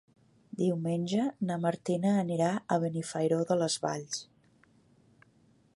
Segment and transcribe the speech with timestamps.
[0.61, 4.25] Diumenge na Martina anirà a Benifairó de les Valls.